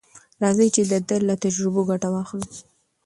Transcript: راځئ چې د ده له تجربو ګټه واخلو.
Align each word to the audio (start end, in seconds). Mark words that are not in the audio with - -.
راځئ 0.41 0.67
چې 0.75 0.81
د 0.91 0.93
ده 1.07 1.17
له 1.27 1.35
تجربو 1.43 1.81
ګټه 1.89 2.07
واخلو. 2.13 2.49